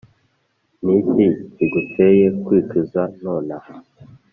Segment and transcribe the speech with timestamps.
[0.83, 3.73] Niki kiguteye kwicuza nonaha